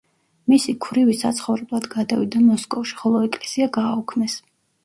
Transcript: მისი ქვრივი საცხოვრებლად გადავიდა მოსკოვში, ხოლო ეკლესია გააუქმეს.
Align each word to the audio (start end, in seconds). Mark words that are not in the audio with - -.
მისი 0.53 0.73
ქვრივი 0.85 1.17
საცხოვრებლად 1.19 1.85
გადავიდა 1.97 2.43
მოსკოვში, 2.47 2.99
ხოლო 3.03 3.25
ეკლესია 3.29 3.73
გააუქმეს. 3.81 4.43